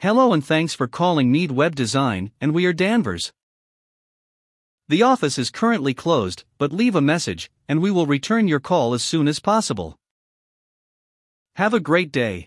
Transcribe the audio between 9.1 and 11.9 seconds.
as possible. Have a